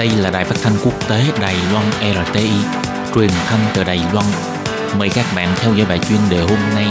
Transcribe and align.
Đây 0.00 0.10
là 0.18 0.30
đài 0.30 0.44
phát 0.44 0.56
thanh 0.62 0.72
quốc 0.84 1.08
tế 1.08 1.22
Đài 1.40 1.54
Loan 1.72 1.84
RTI, 2.00 2.50
truyền 3.14 3.30
thanh 3.46 3.60
từ 3.74 3.84
Đài 3.84 4.00
Loan. 4.12 4.26
Mời 4.98 5.08
các 5.14 5.24
bạn 5.36 5.48
theo 5.56 5.74
dõi 5.74 5.86
bài 5.88 5.98
chuyên 6.08 6.18
đề 6.30 6.38
hôm 6.38 6.58
nay. 6.74 6.86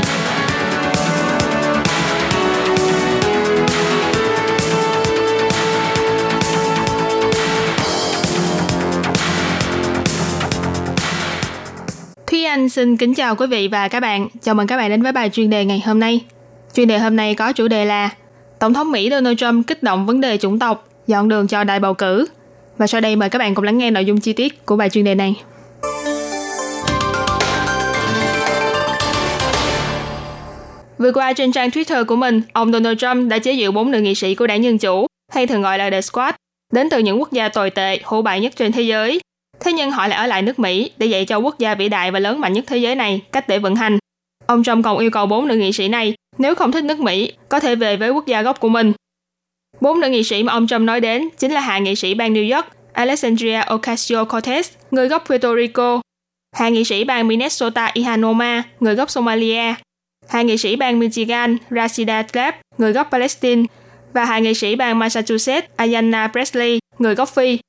Thúy 12.28 12.46
Anh 12.46 12.70
xin 12.70 12.98
kính 12.98 13.14
chào 13.14 13.36
quý 13.36 13.48
vị 13.48 13.68
và 13.68 13.88
các 13.88 14.00
bạn. 14.00 14.28
Chào 14.42 14.56
mừng 14.56 14.68
các 14.68 14.78
bạn 14.78 14.90
đến 14.90 15.02
với 15.02 15.12
bài 15.12 15.30
chuyên 15.30 15.50
đề 15.50 15.66
ngày 15.66 15.84
hôm 15.86 16.00
nay. 16.00 16.26
Chuyên 16.74 16.88
đề 16.88 17.00
hôm 17.00 17.16
nay 17.16 17.36
có 17.36 17.52
chủ 17.52 17.68
đề 17.68 17.86
là 17.86 18.10
Tổng 18.60 18.74
thống 18.74 18.92
Mỹ 18.92 19.10
Donald 19.12 19.38
Trump 19.38 19.68
kích 19.68 19.84
động 19.84 20.06
vấn 20.06 20.22
đề 20.22 20.38
chủng 20.38 20.60
tộc, 20.60 20.88
dọn 21.08 21.30
đường 21.30 21.48
cho 21.48 21.64
đại 21.64 21.80
bầu 21.80 21.94
cử. 21.94 22.28
Và 22.80 22.88
sau 22.88 23.02
đây 23.02 23.16
mời 23.16 23.30
các 23.30 23.40
bạn 23.40 23.56
cùng 23.56 23.66
lắng 23.66 23.78
nghe 23.78 23.92
nội 23.92 24.06
dung 24.06 24.20
chi 24.20 24.34
tiết 24.34 24.66
của 24.66 24.76
bài 24.76 24.90
chuyên 24.90 25.06
đề 25.06 25.16
này. 25.16 25.36
Vừa 30.98 31.12
qua 31.12 31.34
trên 31.34 31.52
trang 31.52 31.70
Twitter 31.70 32.06
của 32.06 32.16
mình, 32.16 32.42
ông 32.54 32.72
Donald 32.72 32.98
Trump 32.98 33.30
đã 33.30 33.40
chế 33.40 33.56
giễu 33.56 33.72
bốn 33.72 33.92
nữ 33.92 34.02
nghị 34.02 34.16
sĩ 34.16 34.36
của 34.36 34.48
đảng 34.48 34.64
Dân 34.64 34.78
Chủ, 34.78 35.08
hay 35.32 35.48
thường 35.48 35.62
gọi 35.62 35.78
là 35.78 35.90
The 35.90 36.02
Squad, 36.02 36.36
đến 36.74 36.90
từ 36.90 37.00
những 37.00 37.20
quốc 37.20 37.32
gia 37.32 37.50
tồi 37.50 37.70
tệ, 37.70 38.00
hổ 38.04 38.22
bại 38.22 38.42
nhất 38.42 38.54
trên 38.56 38.72
thế 38.72 38.82
giới. 38.82 39.20
Thế 39.60 39.74
nhưng 39.74 39.92
họ 39.92 40.08
lại 40.08 40.20
ở 40.20 40.28
lại 40.28 40.42
nước 40.42 40.60
Mỹ 40.60 40.92
để 40.98 41.06
dạy 41.08 41.26
cho 41.26 41.38
quốc 41.38 41.60
gia 41.60 41.76
vĩ 41.76 41.90
đại 41.90 42.12
và 42.12 42.20
lớn 42.20 42.40
mạnh 42.40 42.54
nhất 42.54 42.64
thế 42.68 42.78
giới 42.78 42.96
này 42.96 43.22
cách 43.32 43.48
để 43.48 43.60
vận 43.60 43.76
hành. 43.76 43.98
Ông 44.46 44.64
Trump 44.64 44.86
còn 44.86 44.98
yêu 44.98 45.10
cầu 45.12 45.26
bốn 45.26 45.48
nữ 45.48 45.56
nghị 45.56 45.72
sĩ 45.72 45.88
này 45.88 46.14
nếu 46.38 46.56
không 46.56 46.72
thích 46.72 46.84
nước 46.84 47.00
Mỹ 47.00 47.32
có 47.50 47.60
thể 47.60 47.76
về 47.76 47.98
với 47.98 48.10
quốc 48.10 48.28
gia 48.28 48.42
gốc 48.42 48.60
của 48.60 48.70
mình. 48.70 48.94
Bốn 49.82 50.00
nữ 50.00 50.10
nghị 50.10 50.24
sĩ 50.24 50.44
mà 50.44 50.54
ông 50.54 50.68
Trump 50.68 50.82
nói 50.82 51.02
đến 51.02 51.30
chính 51.38 51.52
là 51.52 51.62
hạ 51.62 51.78
nghị 51.78 51.96
sĩ 51.96 52.14
bang 52.14 52.34
New 52.34 52.56
York 52.56 52.68
Alexandria 52.94 53.60
Ocasio-Cortez, 53.60 54.64
người 54.92 55.08
gốc 55.08 55.24
Puerto 55.28 55.56
Rico, 55.56 56.02
hạ 56.56 56.70
nghị 56.70 56.84
sĩ 56.84 57.04
bang 57.04 57.28
Minnesota 57.28 57.92
Ihanoma, 57.94 58.56
Omar, 58.56 58.66
người 58.80 58.96
gốc 58.96 59.10
Somalia, 59.10 59.74
hạ 60.30 60.42
nghị 60.42 60.58
sĩ 60.58 60.76
bang 60.76 61.00
Michigan 61.00 61.58
Rashida 61.70 62.22
Tlaib, 62.22 62.54
người 62.78 62.94
gốc 62.94 63.08
Palestine, 63.12 63.64
và 64.14 64.26
hạ 64.26 64.40
nghị 64.40 64.54
sĩ 64.54 64.76
bang 64.76 65.00
Massachusetts 65.00 65.68
Ayanna 65.76 66.28
Presley, 66.28 66.80
người 67.00 67.16
gốc 67.16 67.30
Phi. 67.30 67.60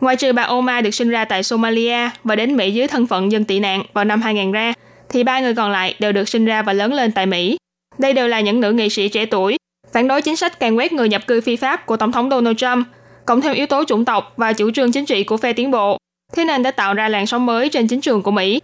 Ngoài 0.00 0.16
trừ 0.16 0.32
bà 0.32 0.42
Omar 0.42 0.84
được 0.84 0.90
sinh 0.90 1.10
ra 1.10 1.24
tại 1.24 1.42
Somalia 1.42 2.10
và 2.24 2.36
đến 2.36 2.56
Mỹ 2.56 2.70
dưới 2.70 2.88
thân 2.88 3.06
phận 3.06 3.32
dân 3.32 3.44
tị 3.44 3.60
nạn 3.60 3.82
vào 3.92 4.04
năm 4.04 4.22
2000 4.22 4.52
ra, 4.52 4.72
thì 5.08 5.24
ba 5.24 5.40
người 5.40 5.54
còn 5.54 5.70
lại 5.70 5.94
đều 5.98 6.12
được 6.12 6.28
sinh 6.28 6.44
ra 6.44 6.62
và 6.62 6.72
lớn 6.72 6.92
lên 6.92 7.12
tại 7.12 7.26
Mỹ. 7.26 7.56
Đây 7.98 8.12
đều 8.12 8.28
là 8.28 8.40
những 8.40 8.60
nữ 8.60 8.72
nghị 8.72 8.88
sĩ 8.88 9.08
trẻ 9.08 9.26
tuổi, 9.26 9.56
phản 9.92 10.08
đối 10.08 10.22
chính 10.22 10.36
sách 10.36 10.60
càng 10.60 10.78
quét 10.78 10.92
người 10.92 11.08
nhập 11.08 11.26
cư 11.26 11.40
phi 11.40 11.56
pháp 11.56 11.86
của 11.86 11.96
Tổng 11.96 12.12
thống 12.12 12.30
Donald 12.30 12.56
Trump, 12.56 12.86
cộng 13.26 13.40
thêm 13.40 13.54
yếu 13.54 13.66
tố 13.66 13.84
chủng 13.84 14.04
tộc 14.04 14.32
và 14.36 14.52
chủ 14.52 14.70
trương 14.70 14.92
chính 14.92 15.06
trị 15.06 15.24
của 15.24 15.36
phe 15.36 15.52
tiến 15.52 15.70
bộ, 15.70 15.98
thế 16.32 16.44
nên 16.44 16.62
đã 16.62 16.70
tạo 16.70 16.94
ra 16.94 17.08
làn 17.08 17.26
sóng 17.26 17.46
mới 17.46 17.68
trên 17.68 17.88
chính 17.88 18.00
trường 18.00 18.22
của 18.22 18.30
Mỹ. 18.30 18.60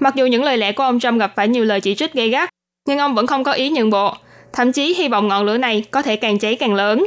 Mặc 0.00 0.14
dù 0.14 0.26
những 0.26 0.44
lời 0.44 0.56
lẽ 0.56 0.72
của 0.72 0.82
ông 0.82 1.00
Trump 1.00 1.20
gặp 1.20 1.32
phải 1.36 1.48
nhiều 1.48 1.64
lời 1.64 1.80
chỉ 1.80 1.94
trích 1.94 2.12
gay 2.12 2.28
gắt, 2.28 2.50
nhưng 2.88 2.98
ông 2.98 3.14
vẫn 3.14 3.26
không 3.26 3.44
có 3.44 3.52
ý 3.52 3.70
nhượng 3.70 3.90
bộ, 3.90 4.14
thậm 4.52 4.72
chí 4.72 4.94
hy 4.94 5.08
vọng 5.08 5.28
ngọn 5.28 5.44
lửa 5.44 5.58
này 5.58 5.84
có 5.90 6.02
thể 6.02 6.16
càng 6.16 6.38
cháy 6.38 6.54
càng 6.54 6.74
lớn. 6.74 7.06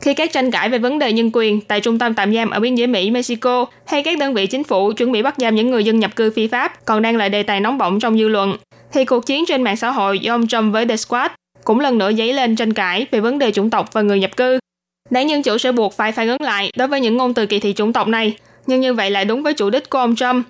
Khi 0.00 0.14
các 0.14 0.32
tranh 0.32 0.50
cãi 0.50 0.68
về 0.68 0.78
vấn 0.78 0.98
đề 0.98 1.12
nhân 1.12 1.30
quyền 1.32 1.60
tại 1.60 1.80
trung 1.80 1.98
tâm 1.98 2.14
tạm 2.14 2.34
giam 2.34 2.50
ở 2.50 2.60
biên 2.60 2.74
giới 2.74 2.86
Mỹ, 2.86 3.10
Mexico 3.10 3.66
hay 3.86 4.02
các 4.02 4.18
đơn 4.18 4.34
vị 4.34 4.46
chính 4.46 4.64
phủ 4.64 4.92
chuẩn 4.92 5.12
bị 5.12 5.22
bắt 5.22 5.34
giam 5.38 5.54
những 5.54 5.70
người 5.70 5.84
dân 5.84 6.00
nhập 6.00 6.16
cư 6.16 6.30
phi 6.30 6.46
pháp 6.46 6.84
còn 6.84 7.02
đang 7.02 7.16
là 7.16 7.28
đề 7.28 7.42
tài 7.42 7.60
nóng 7.60 7.78
bỏng 7.78 8.00
trong 8.00 8.18
dư 8.18 8.28
luận, 8.28 8.56
thì 8.92 9.04
cuộc 9.04 9.26
chiến 9.26 9.44
trên 9.46 9.62
mạng 9.62 9.76
xã 9.76 9.90
hội 9.90 10.18
do 10.18 10.34
ông 10.34 10.46
Trump 10.46 10.72
với 10.72 10.86
The 10.86 10.96
Squad 10.96 11.30
cũng 11.64 11.80
lần 11.80 11.98
nữa 11.98 12.12
dấy 12.12 12.32
lên 12.32 12.56
tranh 12.56 12.72
cãi 12.72 13.06
về 13.10 13.20
vấn 13.20 13.38
đề 13.38 13.52
chủng 13.52 13.70
tộc 13.70 13.92
và 13.92 14.02
người 14.02 14.20
nhập 14.20 14.36
cư. 14.36 14.58
Đảng 15.10 15.30
Dân 15.30 15.42
Chủ 15.42 15.58
sẽ 15.58 15.72
buộc 15.72 15.96
phải 15.96 16.12
phản 16.12 16.28
ứng 16.28 16.42
lại 16.42 16.70
đối 16.76 16.88
với 16.88 17.00
những 17.00 17.16
ngôn 17.16 17.34
từ 17.34 17.46
kỳ 17.46 17.60
thị 17.60 17.72
chủng 17.72 17.92
tộc 17.92 18.08
này, 18.08 18.36
nhưng 18.66 18.80
như 18.80 18.94
vậy 18.94 19.10
lại 19.10 19.24
đúng 19.24 19.42
với 19.42 19.54
chủ 19.54 19.70
đích 19.70 19.90
của 19.90 19.98
ông 19.98 20.16
Trump. 20.16 20.46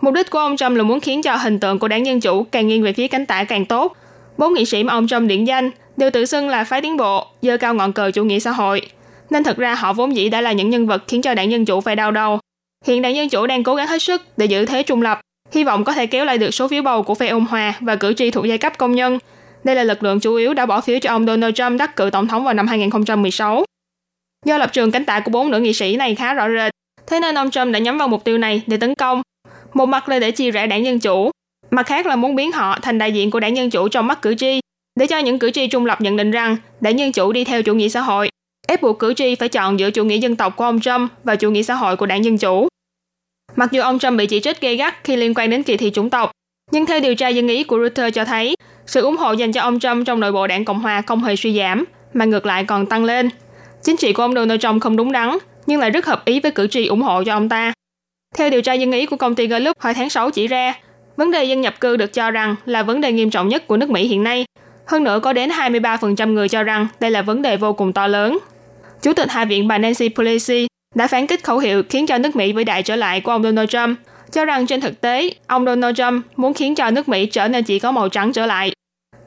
Mục 0.00 0.14
đích 0.14 0.30
của 0.30 0.38
ông 0.38 0.56
Trump 0.56 0.76
là 0.76 0.82
muốn 0.82 1.00
khiến 1.00 1.22
cho 1.22 1.36
hình 1.36 1.60
tượng 1.60 1.78
của 1.78 1.88
đảng 1.88 2.06
Dân 2.06 2.20
Chủ 2.20 2.42
càng 2.42 2.68
nghiêng 2.68 2.82
về 2.82 2.92
phía 2.92 3.08
cánh 3.08 3.26
tả 3.26 3.44
càng 3.44 3.64
tốt. 3.64 3.96
Bốn 4.38 4.54
nghị 4.54 4.64
sĩ 4.64 4.84
mà 4.84 4.92
ông 4.92 5.08
Trump 5.08 5.28
điển 5.28 5.44
danh 5.44 5.70
đều 5.96 6.10
tự 6.10 6.26
xưng 6.26 6.48
là 6.48 6.64
phái 6.64 6.82
tiến 6.82 6.96
bộ, 6.96 7.26
dơ 7.42 7.56
cao 7.56 7.74
ngọn 7.74 7.92
cờ 7.92 8.10
chủ 8.10 8.24
nghĩa 8.24 8.38
xã 8.38 8.50
hội. 8.50 8.82
Nên 9.30 9.44
thật 9.44 9.56
ra 9.56 9.74
họ 9.74 9.92
vốn 9.92 10.16
dĩ 10.16 10.28
đã 10.28 10.40
là 10.40 10.52
những 10.52 10.70
nhân 10.70 10.86
vật 10.86 11.02
khiến 11.08 11.22
cho 11.22 11.34
đảng 11.34 11.50
Dân 11.50 11.64
Chủ 11.64 11.80
phải 11.80 11.96
đau 11.96 12.10
đầu. 12.10 12.38
Hiện 12.86 13.02
đảng 13.02 13.16
Dân 13.16 13.28
Chủ 13.28 13.46
đang 13.46 13.62
cố 13.62 13.74
gắng 13.74 13.88
hết 13.88 14.02
sức 14.02 14.22
để 14.36 14.46
giữ 14.46 14.66
thế 14.66 14.82
trung 14.82 15.02
lập, 15.02 15.20
hy 15.52 15.64
vọng 15.64 15.84
có 15.84 15.92
thể 15.92 16.06
kéo 16.06 16.24
lại 16.24 16.38
được 16.38 16.50
số 16.50 16.68
phiếu 16.68 16.82
bầu 16.82 17.02
của 17.02 17.14
phe 17.14 17.28
ôn 17.28 17.44
hòa 17.44 17.74
và 17.80 17.96
cử 17.96 18.12
tri 18.12 18.30
thuộc 18.30 18.46
giai 18.46 18.58
cấp 18.58 18.78
công 18.78 18.92
nhân. 18.94 19.18
Đây 19.68 19.74
là 19.74 19.84
lực 19.84 20.02
lượng 20.02 20.20
chủ 20.20 20.34
yếu 20.34 20.54
đã 20.54 20.66
bỏ 20.66 20.80
phiếu 20.80 20.98
cho 20.98 21.10
ông 21.10 21.26
Donald 21.26 21.54
Trump 21.54 21.78
đắc 21.78 21.96
cử 21.96 22.10
tổng 22.10 22.28
thống 22.28 22.44
vào 22.44 22.54
năm 22.54 22.66
2016. 22.66 23.64
Do 24.46 24.58
lập 24.58 24.72
trường 24.72 24.90
cánh 24.90 25.04
tả 25.04 25.20
của 25.20 25.30
bốn 25.30 25.50
nữ 25.50 25.60
nghị 25.60 25.72
sĩ 25.72 25.96
này 25.96 26.14
khá 26.14 26.34
rõ 26.34 26.48
rệt, 26.48 26.72
thế 27.06 27.20
nên 27.20 27.34
ông 27.34 27.50
Trump 27.50 27.72
đã 27.72 27.78
nhắm 27.78 27.98
vào 27.98 28.08
mục 28.08 28.24
tiêu 28.24 28.38
này 28.38 28.62
để 28.66 28.76
tấn 28.76 28.94
công. 28.94 29.22
Một 29.74 29.86
mặt 29.86 30.08
là 30.08 30.18
để 30.18 30.30
chia 30.30 30.50
rẽ 30.50 30.66
đảng 30.66 30.84
Dân 30.84 31.00
Chủ, 31.00 31.30
mặt 31.70 31.86
khác 31.86 32.06
là 32.06 32.16
muốn 32.16 32.34
biến 32.34 32.52
họ 32.52 32.78
thành 32.82 32.98
đại 32.98 33.12
diện 33.12 33.30
của 33.30 33.40
đảng 33.40 33.56
Dân 33.56 33.70
Chủ 33.70 33.88
trong 33.88 34.06
mắt 34.06 34.22
cử 34.22 34.34
tri, 34.34 34.60
để 35.00 35.06
cho 35.06 35.18
những 35.18 35.38
cử 35.38 35.50
tri 35.50 35.66
trung 35.66 35.86
lập 35.86 36.00
nhận 36.00 36.16
định 36.16 36.30
rằng 36.30 36.56
đảng 36.80 36.98
Dân 36.98 37.12
Chủ 37.12 37.32
đi 37.32 37.44
theo 37.44 37.62
chủ 37.62 37.74
nghĩa 37.74 37.88
xã 37.88 38.00
hội, 38.00 38.30
ép 38.68 38.82
buộc 38.82 38.98
cử 38.98 39.14
tri 39.14 39.34
phải 39.34 39.48
chọn 39.48 39.78
giữa 39.78 39.90
chủ 39.90 40.04
nghĩa 40.04 40.18
dân 40.18 40.36
tộc 40.36 40.56
của 40.56 40.64
ông 40.64 40.80
Trump 40.80 41.10
và 41.24 41.36
chủ 41.36 41.50
nghĩa 41.50 41.62
xã 41.62 41.74
hội 41.74 41.96
của 41.96 42.06
đảng 42.06 42.24
Dân 42.24 42.38
Chủ. 42.38 42.68
Mặc 43.56 43.72
dù 43.72 43.82
ông 43.82 43.98
Trump 43.98 44.18
bị 44.18 44.26
chỉ 44.26 44.40
trích 44.40 44.60
gay 44.60 44.76
gắt 44.76 45.04
khi 45.04 45.16
liên 45.16 45.34
quan 45.34 45.50
đến 45.50 45.62
kỳ 45.62 45.76
thị 45.76 45.90
chủng 45.90 46.10
tộc, 46.10 46.30
nhưng 46.70 46.86
theo 46.86 47.00
điều 47.00 47.14
tra 47.14 47.28
dân 47.28 47.48
ý 47.48 47.64
của 47.64 47.78
Reuters 47.78 48.14
cho 48.14 48.24
thấy, 48.24 48.54
sự 48.86 49.02
ủng 49.02 49.16
hộ 49.16 49.32
dành 49.32 49.52
cho 49.52 49.60
ông 49.60 49.80
Trump 49.80 50.06
trong 50.06 50.20
nội 50.20 50.32
bộ 50.32 50.46
đảng 50.46 50.64
Cộng 50.64 50.80
hòa 50.80 51.02
không 51.02 51.24
hề 51.24 51.36
suy 51.36 51.58
giảm, 51.58 51.84
mà 52.14 52.24
ngược 52.24 52.46
lại 52.46 52.64
còn 52.64 52.86
tăng 52.86 53.04
lên. 53.04 53.30
Chính 53.82 53.96
trị 53.96 54.12
của 54.12 54.22
ông 54.22 54.34
Donald 54.34 54.60
Trump 54.60 54.82
không 54.82 54.96
đúng 54.96 55.12
đắn, 55.12 55.38
nhưng 55.66 55.80
lại 55.80 55.90
rất 55.90 56.06
hợp 56.06 56.24
ý 56.24 56.40
với 56.40 56.50
cử 56.50 56.66
tri 56.66 56.86
ủng 56.86 57.02
hộ 57.02 57.24
cho 57.24 57.32
ông 57.32 57.48
ta. 57.48 57.72
Theo 58.36 58.50
điều 58.50 58.62
tra 58.62 58.72
dân 58.72 58.92
ý 58.92 59.06
của 59.06 59.16
công 59.16 59.34
ty 59.34 59.46
Gallup 59.46 59.80
hồi 59.80 59.94
tháng 59.94 60.10
6 60.10 60.30
chỉ 60.30 60.46
ra, 60.46 60.74
vấn 61.16 61.30
đề 61.30 61.44
dân 61.44 61.60
nhập 61.60 61.80
cư 61.80 61.96
được 61.96 62.12
cho 62.12 62.30
rằng 62.30 62.54
là 62.64 62.82
vấn 62.82 63.00
đề 63.00 63.12
nghiêm 63.12 63.30
trọng 63.30 63.48
nhất 63.48 63.66
của 63.66 63.76
nước 63.76 63.90
Mỹ 63.90 64.06
hiện 64.06 64.24
nay. 64.24 64.44
Hơn 64.86 65.04
nữa 65.04 65.20
có 65.22 65.32
đến 65.32 65.50
23% 65.50 66.32
người 66.32 66.48
cho 66.48 66.62
rằng 66.62 66.86
đây 67.00 67.10
là 67.10 67.22
vấn 67.22 67.42
đề 67.42 67.56
vô 67.56 67.72
cùng 67.72 67.92
to 67.92 68.06
lớn. 68.06 68.38
Chủ 69.02 69.12
tịch 69.12 69.30
Hạ 69.30 69.44
viện 69.44 69.68
bà 69.68 69.78
Nancy 69.78 70.08
Pelosi 70.08 70.66
đã 70.94 71.06
phán 71.06 71.26
kích 71.26 71.44
khẩu 71.44 71.58
hiệu 71.58 71.82
khiến 71.88 72.06
cho 72.06 72.18
nước 72.18 72.36
Mỹ 72.36 72.52
vĩ 72.52 72.64
đại 72.64 72.82
trở 72.82 72.96
lại 72.96 73.20
của 73.20 73.32
ông 73.32 73.42
Donald 73.42 73.68
Trump, 73.68 73.98
cho 74.32 74.44
rằng 74.44 74.66
trên 74.66 74.80
thực 74.80 75.00
tế, 75.00 75.30
ông 75.46 75.64
Donald 75.64 75.96
Trump 75.96 76.24
muốn 76.36 76.54
khiến 76.54 76.74
cho 76.74 76.90
nước 76.90 77.08
Mỹ 77.08 77.26
trở 77.26 77.48
nên 77.48 77.64
chỉ 77.64 77.78
có 77.78 77.92
màu 77.92 78.08
trắng 78.08 78.32
trở 78.32 78.46
lại. 78.46 78.72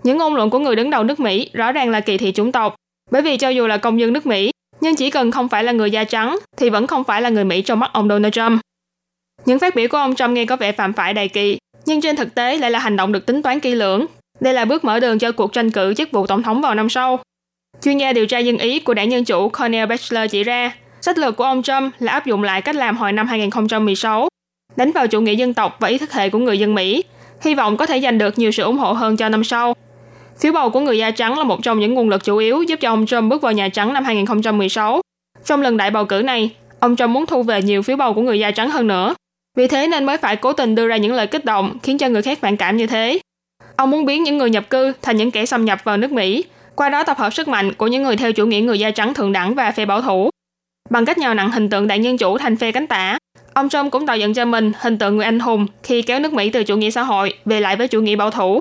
Những 0.03 0.17
ngôn 0.17 0.35
luận 0.35 0.49
của 0.49 0.59
người 0.59 0.75
đứng 0.75 0.89
đầu 0.89 1.03
nước 1.03 1.19
Mỹ 1.19 1.49
rõ 1.53 1.71
ràng 1.71 1.89
là 1.89 1.99
kỳ 1.99 2.17
thị 2.17 2.31
chủng 2.31 2.51
tộc, 2.51 2.75
bởi 3.11 3.21
vì 3.21 3.37
cho 3.37 3.49
dù 3.49 3.67
là 3.67 3.77
công 3.77 3.99
dân 3.99 4.13
nước 4.13 4.25
Mỹ, 4.25 4.51
nhưng 4.81 4.95
chỉ 4.95 5.09
cần 5.09 5.31
không 5.31 5.49
phải 5.49 5.63
là 5.63 5.71
người 5.71 5.91
da 5.91 6.03
trắng 6.03 6.39
thì 6.57 6.69
vẫn 6.69 6.87
không 6.87 7.03
phải 7.03 7.21
là 7.21 7.29
người 7.29 7.43
Mỹ 7.43 7.61
trong 7.61 7.79
mắt 7.79 7.89
ông 7.93 8.09
Donald 8.09 8.33
Trump. 8.33 8.61
Những 9.45 9.59
phát 9.59 9.75
biểu 9.75 9.87
của 9.87 9.97
ông 9.97 10.15
Trump 10.15 10.29
nghe 10.29 10.45
có 10.45 10.55
vẻ 10.55 10.71
phạm 10.71 10.93
phải 10.93 11.13
đại 11.13 11.27
kỳ, 11.27 11.57
nhưng 11.85 12.01
trên 12.01 12.15
thực 12.15 12.35
tế 12.35 12.57
lại 12.57 12.71
là 12.71 12.79
hành 12.79 12.95
động 12.95 13.11
được 13.11 13.25
tính 13.25 13.41
toán 13.41 13.59
kỹ 13.59 13.75
lưỡng. 13.75 14.05
Đây 14.39 14.53
là 14.53 14.65
bước 14.65 14.83
mở 14.83 14.99
đường 14.99 15.19
cho 15.19 15.31
cuộc 15.31 15.53
tranh 15.53 15.71
cử 15.71 15.93
chức 15.93 16.11
vụ 16.11 16.27
tổng 16.27 16.43
thống 16.43 16.61
vào 16.61 16.75
năm 16.75 16.89
sau. 16.89 17.19
Chuyên 17.83 17.97
gia 17.97 18.13
điều 18.13 18.25
tra 18.25 18.37
dân 18.39 18.57
ý 18.57 18.79
của 18.79 18.93
đảng 18.93 19.11
Dân 19.11 19.25
Chủ 19.25 19.49
Cornel 19.49 19.85
Bachelor 19.85 20.31
chỉ 20.31 20.43
ra, 20.43 20.75
sách 21.01 21.17
lược 21.17 21.35
của 21.35 21.43
ông 21.43 21.63
Trump 21.63 21.93
là 21.99 22.11
áp 22.11 22.25
dụng 22.25 22.43
lại 22.43 22.61
cách 22.61 22.75
làm 22.75 22.97
hồi 22.97 23.11
năm 23.11 23.27
2016, 23.27 24.27
đánh 24.75 24.91
vào 24.91 25.07
chủ 25.07 25.21
nghĩa 25.21 25.35
dân 25.35 25.53
tộc 25.53 25.77
và 25.79 25.87
ý 25.87 25.97
thức 25.97 26.13
hệ 26.13 26.29
của 26.29 26.39
người 26.39 26.59
dân 26.59 26.75
Mỹ, 26.75 27.03
hy 27.41 27.55
vọng 27.55 27.77
có 27.77 27.85
thể 27.85 28.01
giành 28.01 28.17
được 28.17 28.39
nhiều 28.39 28.51
sự 28.51 28.63
ủng 28.63 28.77
hộ 28.77 28.93
hơn 28.93 29.17
cho 29.17 29.29
năm 29.29 29.43
sau. 29.43 29.73
Phiếu 30.39 30.53
bầu 30.53 30.69
của 30.69 30.79
người 30.79 30.97
da 30.97 31.11
trắng 31.11 31.37
là 31.37 31.43
một 31.43 31.63
trong 31.63 31.79
những 31.79 31.93
nguồn 31.93 32.09
lực 32.09 32.23
chủ 32.23 32.37
yếu 32.37 32.63
giúp 32.63 32.79
cho 32.81 32.89
ông 32.89 33.05
Trump 33.05 33.29
bước 33.29 33.41
vào 33.41 33.51
Nhà 33.51 33.69
Trắng 33.69 33.93
năm 33.93 34.03
2016. 34.03 35.01
Trong 35.45 35.61
lần 35.61 35.77
đại 35.77 35.91
bầu 35.91 36.05
cử 36.05 36.21
này, 36.21 36.49
ông 36.79 36.95
Trump 36.95 37.09
muốn 37.09 37.25
thu 37.25 37.43
về 37.43 37.61
nhiều 37.61 37.81
phiếu 37.81 37.97
bầu 37.97 38.13
của 38.13 38.21
người 38.21 38.39
da 38.39 38.51
trắng 38.51 38.69
hơn 38.69 38.87
nữa. 38.87 39.15
Vì 39.57 39.67
thế 39.67 39.87
nên 39.87 40.05
mới 40.05 40.17
phải 40.17 40.35
cố 40.35 40.53
tình 40.53 40.75
đưa 40.75 40.87
ra 40.87 40.97
những 40.97 41.13
lời 41.13 41.27
kích 41.27 41.45
động 41.45 41.77
khiến 41.83 41.97
cho 41.97 42.09
người 42.09 42.21
khác 42.21 42.39
phản 42.41 42.57
cảm 42.57 42.77
như 42.77 42.87
thế. 42.87 43.19
Ông 43.75 43.91
muốn 43.91 44.05
biến 44.05 44.23
những 44.23 44.37
người 44.37 44.49
nhập 44.49 44.69
cư 44.69 44.93
thành 45.01 45.17
những 45.17 45.31
kẻ 45.31 45.45
xâm 45.45 45.65
nhập 45.65 45.79
vào 45.83 45.97
nước 45.97 46.11
Mỹ, 46.11 46.43
qua 46.75 46.89
đó 46.89 47.03
tập 47.03 47.17
hợp 47.17 47.33
sức 47.33 47.47
mạnh 47.47 47.73
của 47.73 47.87
những 47.87 48.03
người 48.03 48.15
theo 48.15 48.31
chủ 48.31 48.45
nghĩa 48.45 48.61
người 48.61 48.79
da 48.79 48.91
trắng 48.91 49.13
thượng 49.13 49.31
đẳng 49.31 49.55
và 49.55 49.71
phe 49.71 49.85
bảo 49.85 50.01
thủ. 50.01 50.29
Bằng 50.91 51.05
cách 51.05 51.17
nhào 51.17 51.33
nặng 51.33 51.51
hình 51.51 51.69
tượng 51.69 51.87
đảng 51.87 52.03
Dân 52.03 52.17
Chủ 52.17 52.37
thành 52.37 52.57
phe 52.57 52.71
cánh 52.71 52.87
tả, 52.87 53.17
ông 53.53 53.69
Trump 53.69 53.91
cũng 53.91 54.05
tạo 54.05 54.17
dựng 54.17 54.33
cho 54.33 54.45
mình 54.45 54.71
hình 54.79 54.97
tượng 54.97 55.15
người 55.15 55.25
anh 55.25 55.39
hùng 55.39 55.67
khi 55.83 56.01
kéo 56.01 56.19
nước 56.19 56.33
Mỹ 56.33 56.49
từ 56.49 56.63
chủ 56.63 56.77
nghĩa 56.77 56.91
xã 56.91 57.03
hội 57.03 57.33
về 57.45 57.61
lại 57.61 57.75
với 57.75 57.87
chủ 57.87 58.01
nghĩa 58.01 58.15
bảo 58.15 58.31
thủ. 58.31 58.59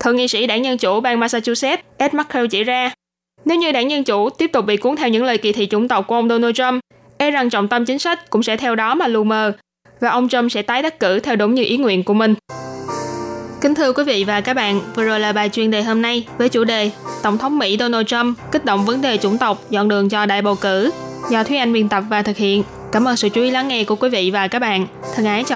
Thượng 0.00 0.16
nghị 0.16 0.28
sĩ 0.28 0.46
đảng 0.46 0.64
Dân 0.64 0.78
Chủ 0.78 1.00
bang 1.00 1.20
Massachusetts 1.20 1.82
Ed 1.98 2.14
McCall 2.14 2.46
chỉ 2.50 2.64
ra, 2.64 2.92
nếu 3.44 3.58
như 3.58 3.72
đảng 3.72 3.90
Dân 3.90 4.04
Chủ 4.04 4.30
tiếp 4.30 4.50
tục 4.52 4.66
bị 4.66 4.76
cuốn 4.76 4.96
theo 4.96 5.08
những 5.08 5.24
lời 5.24 5.38
kỳ 5.38 5.52
thị 5.52 5.66
chủng 5.66 5.88
tộc 5.88 6.06
của 6.06 6.14
ông 6.14 6.28
Donald 6.28 6.54
Trump, 6.54 6.80
e 7.18 7.30
rằng 7.30 7.50
trọng 7.50 7.68
tâm 7.68 7.84
chính 7.84 7.98
sách 7.98 8.30
cũng 8.30 8.42
sẽ 8.42 8.56
theo 8.56 8.74
đó 8.74 8.94
mà 8.94 9.06
lù 9.06 9.24
mờ, 9.24 9.52
và 10.00 10.10
ông 10.10 10.28
Trump 10.28 10.52
sẽ 10.52 10.62
tái 10.62 10.82
đắc 10.82 11.00
cử 11.00 11.20
theo 11.20 11.36
đúng 11.36 11.54
như 11.54 11.64
ý 11.64 11.76
nguyện 11.76 12.04
của 12.04 12.14
mình. 12.14 12.34
Kính 13.60 13.74
thưa 13.74 13.92
quý 13.92 14.04
vị 14.04 14.24
và 14.24 14.40
các 14.40 14.54
bạn, 14.54 14.80
vừa 14.94 15.04
rồi 15.04 15.20
là 15.20 15.32
bài 15.32 15.48
chuyên 15.48 15.70
đề 15.70 15.82
hôm 15.82 16.02
nay 16.02 16.26
với 16.38 16.48
chủ 16.48 16.64
đề 16.64 16.90
Tổng 17.22 17.38
thống 17.38 17.58
Mỹ 17.58 17.76
Donald 17.80 18.06
Trump 18.06 18.38
kích 18.52 18.64
động 18.64 18.84
vấn 18.84 19.02
đề 19.02 19.16
chủng 19.16 19.38
tộc 19.38 19.70
dọn 19.70 19.88
đường 19.88 20.08
cho 20.08 20.26
đại 20.26 20.42
bầu 20.42 20.54
cử 20.54 20.90
do 21.30 21.44
Thúy 21.44 21.56
Anh 21.56 21.72
biên 21.72 21.88
tập 21.88 22.04
và 22.08 22.22
thực 22.22 22.36
hiện. 22.36 22.62
Cảm 22.92 23.08
ơn 23.08 23.16
sự 23.16 23.28
chú 23.28 23.42
ý 23.42 23.50
lắng 23.50 23.68
nghe 23.68 23.84
của 23.84 23.96
quý 23.96 24.08
vị 24.10 24.30
và 24.30 24.48
các 24.48 24.58
bạn. 24.58 24.86
Thân 25.14 25.26
ái, 25.26 25.44
chào 25.44 25.48